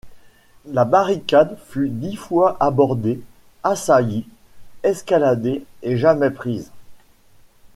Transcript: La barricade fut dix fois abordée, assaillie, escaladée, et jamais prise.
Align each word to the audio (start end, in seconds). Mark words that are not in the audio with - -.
La 0.65 0.83
barricade 0.83 1.59
fut 1.69 1.89
dix 1.91 2.15
fois 2.15 2.57
abordée, 2.59 3.21
assaillie, 3.61 4.25
escaladée, 4.81 5.63
et 5.83 5.95
jamais 5.95 6.31
prise. 6.31 6.71